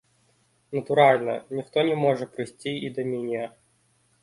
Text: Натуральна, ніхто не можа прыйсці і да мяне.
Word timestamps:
Натуральна, 0.77 1.35
ніхто 1.59 1.85
не 1.91 1.95
можа 2.05 2.29
прыйсці 2.33 2.73
і 2.75 2.87
да 2.99 3.07
мяне. 3.13 3.45